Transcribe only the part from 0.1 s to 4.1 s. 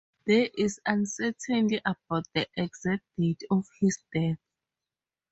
There is uncertainty about the exact date of his